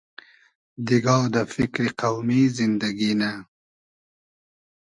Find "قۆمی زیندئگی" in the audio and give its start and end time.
1.99-3.11